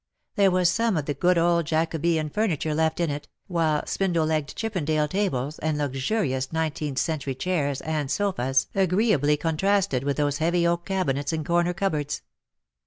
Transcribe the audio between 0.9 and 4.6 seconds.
of the good old Jacobean furniture left in it, while spindle legged